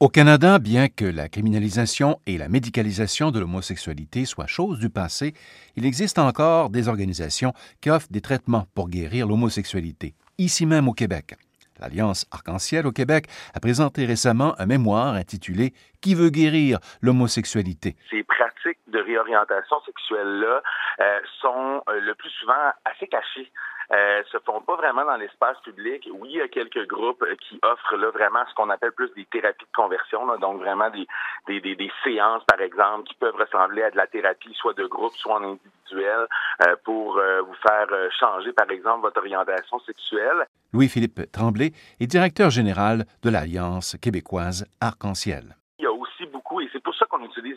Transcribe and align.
Au 0.00 0.08
Canada, 0.08 0.60
bien 0.60 0.86
que 0.86 1.04
la 1.04 1.28
criminalisation 1.28 2.20
et 2.24 2.38
la 2.38 2.48
médicalisation 2.48 3.32
de 3.32 3.40
l'homosexualité 3.40 4.26
soient 4.26 4.46
choses 4.46 4.78
du 4.78 4.90
passé, 4.90 5.32
il 5.74 5.84
existe 5.84 6.20
encore 6.20 6.70
des 6.70 6.86
organisations 6.86 7.52
qui 7.80 7.90
offrent 7.90 8.06
des 8.12 8.20
traitements 8.20 8.66
pour 8.76 8.90
guérir 8.90 9.26
l'homosexualité, 9.26 10.14
ici 10.38 10.66
même 10.66 10.86
au 10.86 10.92
Québec. 10.92 11.34
L'Alliance 11.80 12.26
Arc-en-Ciel 12.30 12.86
au 12.86 12.92
Québec 12.92 13.26
a 13.54 13.58
présenté 13.58 14.06
récemment 14.06 14.54
un 14.60 14.66
mémoire 14.66 15.14
intitulé 15.14 15.72
Qui 16.00 16.14
veut 16.14 16.30
guérir 16.30 16.78
l'homosexualité? 17.02 17.96
Ces 18.08 18.22
pratiques 18.22 18.78
de 18.86 19.00
réorientation 19.00 19.80
sexuelle-là 19.84 20.62
euh, 21.00 21.20
sont 21.40 21.82
euh, 21.88 21.98
le 21.98 22.14
plus 22.14 22.30
souvent 22.38 22.70
assez 22.84 23.08
cachées 23.08 23.50
euh, 23.92 24.22
se 24.30 24.38
font 24.44 24.60
pas 24.60 24.76
vraiment 24.76 25.04
dans 25.04 25.16
l'espace 25.16 25.58
public. 25.60 26.08
Oui, 26.12 26.30
il 26.32 26.36
y 26.36 26.40
a 26.40 26.48
quelques 26.48 26.86
groupes 26.86 27.24
qui 27.40 27.58
offrent 27.62 27.96
là 27.96 28.10
vraiment 28.10 28.44
ce 28.48 28.54
qu'on 28.54 28.70
appelle 28.70 28.92
plus 28.92 29.10
des 29.14 29.24
thérapies 29.26 29.64
de 29.64 29.76
conversion, 29.76 30.26
là, 30.26 30.36
donc 30.36 30.60
vraiment 30.60 30.90
des, 30.90 31.06
des, 31.46 31.60
des, 31.60 31.74
des, 31.74 31.90
séances, 32.04 32.44
par 32.44 32.60
exemple, 32.60 33.08
qui 33.08 33.14
peuvent 33.14 33.36
ressembler 33.36 33.82
à 33.82 33.90
de 33.90 33.96
la 33.96 34.06
thérapie, 34.06 34.54
soit 34.54 34.74
de 34.74 34.86
groupe, 34.86 35.14
soit 35.14 35.36
en 35.36 35.42
individuel, 35.42 36.26
euh, 36.62 36.76
pour 36.84 37.16
euh, 37.16 37.40
vous 37.42 37.54
faire 37.54 37.86
euh, 37.92 38.08
changer, 38.18 38.52
par 38.52 38.70
exemple, 38.70 39.02
votre 39.02 39.18
orientation 39.18 39.78
sexuelle. 39.80 40.46
Louis-Philippe 40.72 41.32
Tremblay 41.32 41.72
est 42.00 42.06
directeur 42.06 42.50
général 42.50 43.04
de 43.22 43.30
l'Alliance 43.30 43.96
québécoise 44.00 44.66
Arc-en-Ciel 44.80 45.56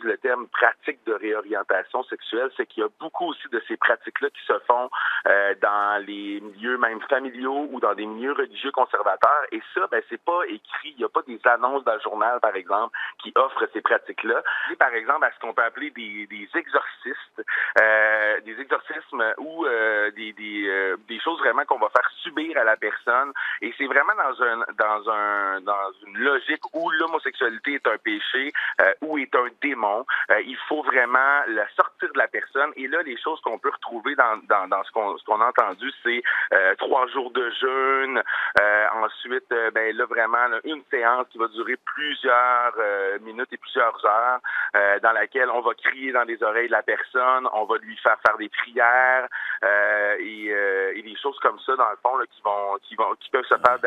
le 0.02 0.16
terme 0.18 0.46
pratique 0.48 0.98
de 1.06 1.12
réorientation 1.12 2.02
sexuelle, 2.04 2.50
c'est 2.56 2.66
qu'il 2.66 2.82
y 2.82 2.86
a 2.86 2.90
beaucoup 3.00 3.26
aussi 3.26 3.48
de 3.50 3.62
ces 3.68 3.76
pratiques-là 3.76 4.30
qui 4.30 4.44
se 4.46 4.58
font 4.66 4.90
euh, 5.26 5.54
dans 5.60 6.04
les 6.04 6.40
milieux 6.40 6.78
même 6.78 7.00
familiaux 7.02 7.68
ou 7.70 7.80
dans 7.80 7.94
des 7.94 8.06
milieux 8.06 8.32
religieux 8.32 8.72
conservateurs. 8.72 9.44
Et 9.52 9.60
ça, 9.74 9.86
ben 9.90 10.02
c'est 10.08 10.22
pas 10.22 10.42
écrit, 10.48 10.90
il 10.90 10.98
n'y 10.98 11.04
a 11.04 11.08
pas 11.08 11.22
des 11.22 11.40
annonces 11.44 11.84
dans 11.84 11.94
le 11.94 12.00
journal, 12.00 12.40
par 12.40 12.54
exemple, 12.56 12.96
qui 13.22 13.32
offrent 13.34 13.68
ces 13.72 13.80
pratiques-là. 13.80 14.42
Par 14.78 14.92
exemple, 14.94 15.24
à 15.24 15.32
ce 15.32 15.38
qu'on 15.40 15.54
peut 15.54 15.64
appeler 15.64 15.90
des, 15.90 16.48
exorcistes, 16.54 17.44
euh, 17.80 18.40
des 18.40 18.60
exorcismes 18.60 19.24
ou 19.38 19.66
euh, 19.66 20.10
des, 20.12 21.20
choses 21.22 21.38
vraiment 21.38 21.64
qu'on 21.64 21.78
va 21.78 21.88
faire 21.90 22.10
subir 22.22 22.58
à 22.58 22.64
la 22.64 22.76
personne. 22.76 23.32
Et 23.60 23.72
c'est 23.78 23.86
vraiment 23.86 24.12
dans 24.16 25.92
une 26.06 26.18
logique 26.18 26.62
où 26.72 26.90
l'homosexualité 26.90 27.74
est 27.74 27.86
un 27.86 27.98
péché, 27.98 28.52
euh, 28.80 28.92
ou 29.02 29.18
est 29.18 29.34
un 29.34 29.46
démon. 29.60 29.81
Euh, 30.30 30.40
il 30.46 30.56
faut 30.68 30.82
vraiment 30.82 31.42
la 31.48 31.68
sortir 31.76 32.12
de 32.12 32.18
la 32.18 32.28
personne. 32.28 32.72
Et 32.76 32.88
là, 32.88 33.02
les 33.02 33.16
choses 33.18 33.40
qu'on 33.40 33.58
peut 33.58 33.70
retrouver 33.70 34.14
dans, 34.14 34.38
dans, 34.48 34.68
dans 34.68 34.82
ce 34.84 34.90
qu'on 34.92 35.16
ce 35.16 35.30
a 35.30 35.48
entendu, 35.48 35.90
c'est 36.02 36.22
euh, 36.52 36.74
trois 36.76 37.06
jours 37.08 37.30
de 37.30 37.50
jeûne. 37.50 38.22
ensuite, 38.92 39.48
ben 39.74 39.96
là 39.96 40.04
vraiment 40.06 40.38
une 40.64 40.82
séance 40.90 41.26
qui 41.30 41.38
va 41.38 41.48
durer 41.48 41.76
plusieurs 41.84 42.74
minutes 43.20 43.52
et 43.52 43.56
plusieurs 43.56 43.98
heures, 44.04 44.40
dans 45.02 45.12
laquelle 45.12 45.50
on 45.50 45.60
va 45.60 45.74
crier 45.74 46.12
dans 46.12 46.24
les 46.24 46.42
oreilles 46.42 46.68
de 46.68 46.72
la 46.72 46.82
personne, 46.82 47.48
on 47.52 47.64
va 47.64 47.76
lui 47.78 47.96
faire 47.98 48.16
faire 48.24 48.36
des 48.36 48.48
prières 48.48 49.26
et, 50.18 50.46
et, 50.94 51.02
des 51.02 51.16
choses 51.16 51.38
comme 51.40 51.58
ça 51.60 51.74
dans 51.76 51.90
le 51.90 51.96
fond 52.02 52.16
là, 52.16 52.24
qui 52.30 52.42
vont 52.42 52.78
qui 52.82 52.94
vont 52.94 53.14
qui 53.20 53.30
peuvent 53.30 53.44
se 53.44 53.56
faire 53.56 53.78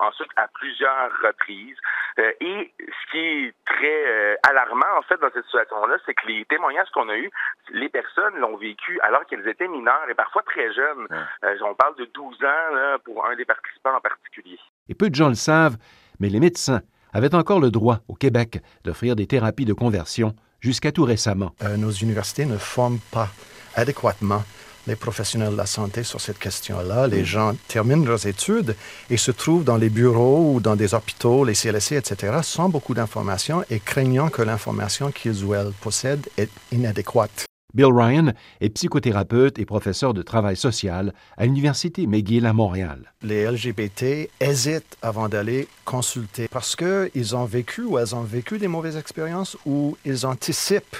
ensuite 0.00 0.30
à 0.36 0.48
plusieurs 0.48 1.10
reprises. 1.22 1.76
Et 2.18 2.72
ce 2.78 3.10
qui 3.10 3.18
est 3.18 3.54
très 3.64 4.06
euh, 4.06 4.34
alarmant, 4.48 4.98
en 4.98 5.02
fait, 5.02 5.20
dans 5.20 5.30
cette 5.32 5.44
situation-là, 5.44 5.96
c'est 6.04 6.14
que 6.14 6.26
les 6.26 6.44
témoignages 6.46 6.88
qu'on 6.92 7.08
a 7.08 7.16
eus, 7.16 7.30
les 7.70 7.88
personnes 7.88 8.36
l'ont 8.38 8.56
vécu 8.56 8.98
alors 9.02 9.24
qu'elles 9.26 9.46
étaient 9.46 9.68
mineures 9.68 10.06
et 10.10 10.14
parfois 10.14 10.42
très 10.42 10.72
jeunes. 10.72 11.06
Euh, 11.44 11.56
on 11.64 11.74
parle 11.74 11.96
de 11.96 12.06
12 12.06 12.36
ans 12.42 12.74
là, 12.74 12.98
pour 13.04 13.24
un 13.26 13.36
des 13.36 13.44
participants 13.44 13.94
en 13.96 14.00
particulier. 14.00 14.58
Et 14.88 14.94
peu 14.94 15.10
de 15.10 15.14
gens 15.14 15.28
le 15.28 15.34
savent, 15.34 15.76
mais 16.18 16.28
les 16.28 16.40
médecins 16.40 16.80
avaient 17.12 17.34
encore 17.34 17.60
le 17.60 17.70
droit 17.70 17.98
au 18.08 18.14
Québec 18.14 18.58
d'offrir 18.84 19.16
des 19.16 19.26
thérapies 19.26 19.64
de 19.64 19.72
conversion 19.72 20.34
jusqu'à 20.60 20.92
tout 20.92 21.04
récemment. 21.04 21.52
Euh, 21.62 21.76
nos 21.76 21.90
universités 21.90 22.46
ne 22.46 22.56
forment 22.56 23.00
pas 23.12 23.28
adéquatement 23.76 24.42
les 24.88 24.96
professionnels 24.96 25.52
de 25.52 25.56
la 25.56 25.66
santé 25.66 26.02
sur 26.02 26.20
cette 26.20 26.38
question-là. 26.38 27.06
Les 27.06 27.24
gens 27.24 27.54
terminent 27.68 28.04
leurs 28.04 28.26
études 28.26 28.74
et 29.10 29.16
se 29.16 29.30
trouvent 29.30 29.62
dans 29.62 29.76
les 29.76 29.90
bureaux 29.90 30.54
ou 30.54 30.60
dans 30.60 30.74
des 30.74 30.94
hôpitaux, 30.94 31.44
les 31.44 31.54
CLSC, 31.54 31.92
etc., 31.92 32.38
sans 32.42 32.68
beaucoup 32.68 32.94
d'informations 32.94 33.62
et 33.70 33.78
craignant 33.78 34.30
que 34.30 34.42
l'information 34.42 35.12
qu'ils 35.12 35.44
ou 35.44 35.54
elles 35.54 35.72
possèdent 35.80 36.28
est 36.36 36.50
inadéquate. 36.72 37.44
Bill 37.74 37.92
Ryan 37.92 38.32
est 38.62 38.70
psychothérapeute 38.70 39.58
et 39.58 39.66
professeur 39.66 40.14
de 40.14 40.22
travail 40.22 40.56
social 40.56 41.12
à 41.36 41.44
l'Université 41.44 42.06
McGill 42.06 42.46
à 42.46 42.54
Montréal. 42.54 43.12
Les 43.22 43.46
LGBT 43.46 44.30
hésitent 44.40 44.96
avant 45.02 45.28
d'aller 45.28 45.68
consulter 45.84 46.48
parce 46.48 46.74
qu'ils 46.74 47.36
ont 47.36 47.44
vécu 47.44 47.82
ou 47.82 47.98
elles 47.98 48.14
ont 48.14 48.22
vécu 48.22 48.58
des 48.58 48.68
mauvaises 48.68 48.96
expériences 48.96 49.58
ou 49.66 49.98
ils 50.06 50.24
anticipent 50.24 50.96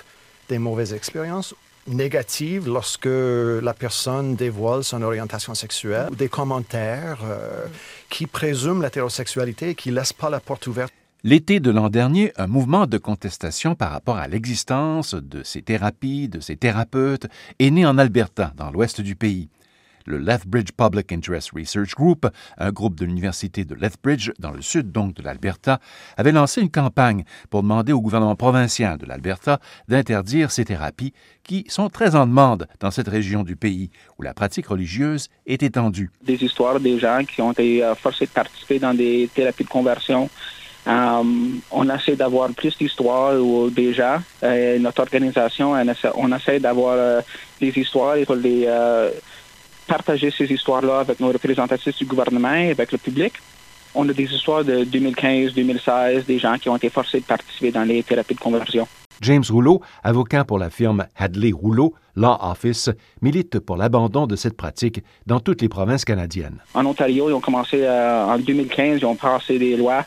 des 0.50 0.58
mauvaises 0.58 0.92
expériences 0.92 1.54
négative 1.86 2.66
lorsque 2.66 3.06
la 3.06 3.74
personne 3.74 4.34
dévoile 4.34 4.84
son 4.84 5.02
orientation 5.02 5.54
sexuelle, 5.54 6.08
des 6.16 6.28
commentaires 6.28 7.20
euh, 7.24 7.66
qui 8.10 8.26
présument 8.26 8.82
l'hétérosexualité 8.82 9.70
et 9.70 9.74
qui 9.74 9.90
ne 9.90 9.96
laissent 9.96 10.12
pas 10.12 10.30
la 10.30 10.40
porte 10.40 10.66
ouverte. 10.66 10.92
L'été 11.24 11.58
de 11.58 11.70
l'an 11.70 11.88
dernier, 11.88 12.32
un 12.36 12.46
mouvement 12.46 12.86
de 12.86 12.96
contestation 12.96 13.74
par 13.74 13.90
rapport 13.90 14.16
à 14.16 14.28
l'existence 14.28 15.14
de 15.14 15.42
ces 15.42 15.62
thérapies, 15.62 16.28
de 16.28 16.40
ces 16.40 16.56
thérapeutes, 16.56 17.26
est 17.58 17.70
né 17.70 17.84
en 17.84 17.98
Alberta, 17.98 18.52
dans 18.56 18.70
l'ouest 18.70 19.00
du 19.00 19.16
pays 19.16 19.48
le 20.08 20.18
Lethbridge 20.18 20.72
Public 20.76 21.12
Interest 21.12 21.50
Research 21.54 21.94
Group, 21.94 22.26
un 22.56 22.72
groupe 22.72 22.96
de 22.96 23.04
l'Université 23.04 23.64
de 23.64 23.74
Lethbridge, 23.74 24.30
dans 24.38 24.50
le 24.50 24.62
sud 24.62 24.90
donc 24.90 25.14
de 25.14 25.22
l'Alberta, 25.22 25.78
avait 26.16 26.32
lancé 26.32 26.60
une 26.60 26.70
campagne 26.70 27.24
pour 27.50 27.62
demander 27.62 27.92
au 27.92 28.00
gouvernement 28.00 28.36
provincial 28.36 28.98
de 28.98 29.06
l'Alberta 29.06 29.60
d'interdire 29.86 30.50
ces 30.50 30.64
thérapies 30.64 31.12
qui 31.44 31.64
sont 31.68 31.88
très 31.88 32.16
en 32.16 32.26
demande 32.26 32.66
dans 32.80 32.90
cette 32.90 33.08
région 33.08 33.42
du 33.42 33.56
pays 33.56 33.90
où 34.18 34.22
la 34.22 34.34
pratique 34.34 34.66
religieuse 34.66 35.28
est 35.46 35.62
étendue. 35.62 36.10
Des 36.22 36.42
histoires 36.42 36.80
des 36.80 36.98
gens 36.98 37.22
qui 37.24 37.40
ont 37.40 37.52
été 37.52 37.84
euh, 37.84 37.94
forcés 37.94 38.26
de 38.26 38.30
participer 38.30 38.78
dans 38.78 38.94
des 38.94 39.28
thérapies 39.34 39.64
de 39.64 39.68
conversion. 39.68 40.28
Euh, 40.88 41.22
on 41.70 41.90
essaie 41.90 42.16
d'avoir 42.16 42.50
plus 42.50 42.76
d'histoires 42.78 43.34
déjà. 43.70 44.22
Euh, 44.42 44.78
notre 44.78 45.02
organisation, 45.02 45.72
on 46.14 46.32
essaie, 46.32 46.60
d'avoir 46.60 46.94
euh, 46.96 47.20
des 47.60 47.76
histoires 47.78 48.16
pour 48.24 48.36
les 48.36 48.66
partager 49.88 50.30
ces 50.30 50.44
histoires-là 50.44 51.00
avec 51.00 51.18
nos 51.18 51.32
représentatifs 51.32 51.96
du 51.96 52.04
gouvernement 52.04 52.54
et 52.54 52.70
avec 52.70 52.92
le 52.92 52.98
public. 52.98 53.32
On 53.94 54.08
a 54.08 54.12
des 54.12 54.24
histoires 54.24 54.64
de 54.64 54.84
2015-2016, 54.84 56.26
des 56.26 56.38
gens 56.38 56.56
qui 56.58 56.68
ont 56.68 56.76
été 56.76 56.90
forcés 56.90 57.20
de 57.20 57.24
participer 57.24 57.72
dans 57.72 57.84
les 57.84 58.02
thérapies 58.02 58.34
de 58.34 58.40
conversion. 58.40 58.86
James 59.22 59.42
Rouleau, 59.50 59.80
avocat 60.04 60.44
pour 60.44 60.58
la 60.58 60.70
firme 60.70 61.06
Hadley 61.16 61.50
Rouleau, 61.50 61.94
Law 62.14 62.36
Office, 62.40 62.90
milite 63.22 63.58
pour 63.58 63.76
l'abandon 63.76 64.26
de 64.26 64.36
cette 64.36 64.56
pratique 64.56 65.02
dans 65.26 65.40
toutes 65.40 65.62
les 65.62 65.68
provinces 65.68 66.04
canadiennes. 66.04 66.58
En 66.74 66.86
Ontario, 66.86 67.30
ils 67.30 67.32
ont 67.32 67.40
commencé 67.40 67.80
euh, 67.82 68.26
en 68.26 68.38
2015, 68.38 68.98
ils 69.00 69.06
ont 69.06 69.16
passé 69.16 69.58
des 69.58 69.76
lois. 69.76 70.04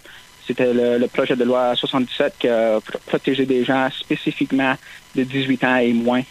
C'était 0.48 0.74
le, 0.74 0.98
le, 0.98 1.08
projet 1.08 1.36
de 1.36 1.44
loi 1.44 1.76
77 1.76 2.36
qui 2.40 2.48
a 2.48 2.80
protégé 3.08 3.46
des 3.46 3.66
gens 3.66 3.90
spécifiquement 3.92 4.76
de 5.16 5.24
18 5.24 5.64
ans 5.64 5.78
et 5.78 5.94
moins 5.94 6.22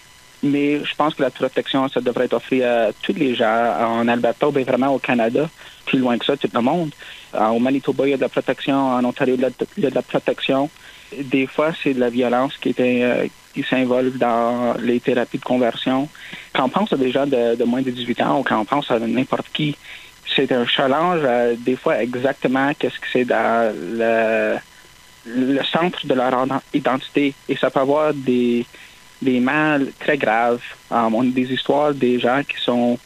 mais 0.43 0.83
je 0.85 0.95
pense 0.95 1.15
que 1.15 1.23
la 1.23 1.31
protection, 1.31 1.89
ça 1.89 2.01
devrait 2.01 2.25
être 2.25 2.35
offert 2.35 2.89
à 2.89 2.93
tous 3.03 3.13
les 3.13 3.35
gens 3.35 3.75
en 3.79 4.09
Alberta, 4.09 4.49
ou 4.49 4.53
vraiment 4.53 4.95
au 4.95 4.99
Canada, 4.99 5.49
plus 5.87 5.99
loin 5.99 6.17
que 6.19 6.25
ça, 6.25 6.37
tout 6.37 6.49
le 6.53 6.61
monde. 6.61 6.93
Euh, 7.35 7.47
au 7.49 7.59
Manitoba, 7.59 8.07
il 8.07 8.11
y 8.11 8.15
a 8.15 8.17
de 8.17 8.23
la 8.23 8.29
protection. 8.29 8.75
En 8.75 9.05
Ontario, 9.05 9.37
il 9.37 9.83
y 9.83 9.87
a 9.87 9.91
de 9.91 9.95
la 9.95 10.03
protection. 10.03 10.71
Des 11.17 11.47
fois, 11.47 11.73
c'est 11.83 11.95
de 11.95 12.01
la 12.01 12.09
violence 12.09 12.57
qui, 12.57 12.71
était, 12.71 13.01
euh, 13.03 13.27
qui 13.53 13.63
s'involve 13.63 14.17
dans 14.17 14.75
les 14.81 15.01
thérapies 15.01 15.39
de 15.39 15.45
conversion. 15.45 16.09
Quand 16.55 16.65
on 16.65 16.69
pense 16.69 16.93
à 16.93 16.97
des 16.97 17.11
gens 17.11 17.27
de, 17.27 17.63
moins 17.65 17.83
de 17.83 17.91
18 17.91 18.23
ans 18.23 18.41
ou 18.41 18.43
quand 18.43 18.59
on 18.59 18.65
pense 18.65 18.91
à 18.91 18.99
n'importe 18.99 19.47
qui, 19.53 19.77
c'est 20.35 20.53
un 20.53 20.65
challenge, 20.65 21.21
des 21.59 21.77
fois, 21.77 22.01
exactement 22.01 22.73
qu'est-ce 22.79 23.01
que 23.01 23.07
c'est 23.13 23.25
dans 23.25 23.75
le, 23.75 24.57
le 25.27 25.63
centre 25.65 26.07
de 26.07 26.15
leur 26.15 26.47
identité. 26.73 27.35
Et 27.49 27.57
ça 27.57 27.71
peut 27.71 27.81
avoir 27.81 28.15
des 28.15 28.65
des 29.23 29.41
mal 29.41 29.89
très 29.99 30.17
graves. 30.17 30.63
Um, 30.91 31.15
on 31.15 31.29
a 31.29 31.33
des 31.33 31.53
histoires 31.53 31.95
des 31.95 32.19
gens 32.19 32.43
qui 32.43 32.61
sont 32.63 32.99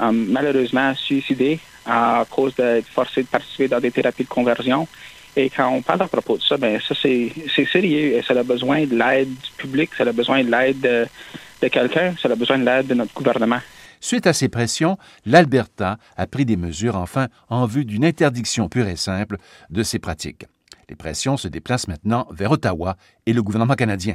um, 0.00 0.26
malheureusement 0.30 0.94
suicidés 0.94 1.58
à 1.86 2.24
cause 2.30 2.54
de 2.54 2.82
forcés 2.92 3.22
de 3.22 3.28
participer 3.28 3.68
dans 3.68 3.80
des 3.80 3.90
thérapies 3.90 4.24
de 4.24 4.28
conversion. 4.28 4.86
Et 5.36 5.50
quand 5.50 5.68
on 5.68 5.82
parle 5.82 6.02
à 6.02 6.08
propos 6.08 6.36
de 6.36 6.42
ça, 6.42 6.56
ben 6.56 6.80
ça 6.80 6.94
c'est 7.00 7.32
sérieux 7.66 8.16
et 8.16 8.22
ça 8.22 8.34
a 8.38 8.42
besoin 8.42 8.86
de 8.86 8.96
l'aide 8.96 9.34
public, 9.56 9.90
ça 9.96 10.04
a 10.04 10.12
besoin 10.12 10.44
de 10.44 10.50
l'aide 10.50 10.80
de, 10.80 11.06
de 11.60 11.68
quelqu'un, 11.68 12.14
ça 12.20 12.28
a 12.30 12.36
besoin 12.36 12.58
de 12.58 12.64
l'aide 12.64 12.86
de 12.86 12.94
notre 12.94 13.12
gouvernement. 13.12 13.58
Suite 14.00 14.26
à 14.26 14.32
ces 14.32 14.48
pressions, 14.48 14.98
l'Alberta 15.24 15.96
a 16.16 16.26
pris 16.26 16.44
des 16.44 16.56
mesures 16.56 16.96
enfin 16.96 17.28
en 17.48 17.66
vue 17.66 17.84
d'une 17.84 18.04
interdiction 18.04 18.68
pure 18.68 18.86
et 18.86 18.96
simple 18.96 19.38
de 19.70 19.82
ces 19.82 19.98
pratiques. 19.98 20.44
Les 20.88 20.94
pressions 20.94 21.36
se 21.36 21.48
déplacent 21.48 21.88
maintenant 21.88 22.28
vers 22.30 22.52
Ottawa 22.52 22.96
et 23.26 23.32
le 23.32 23.42
gouvernement 23.42 23.74
canadien. 23.74 24.14